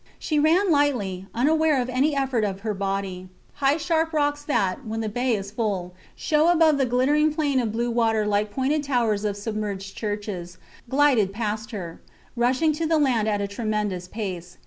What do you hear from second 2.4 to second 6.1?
of her body. High sharp rocks that, when the bay is full,